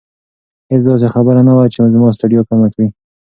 هیڅ 0.69 0.81
داسې 0.89 1.07
خبره 1.13 1.41
نه 1.47 1.53
وه 1.57 1.65
چې 1.73 1.79
زما 1.93 2.09
ستړیا 2.17 2.41
کمه 2.49 2.67
کړي. 2.73 2.87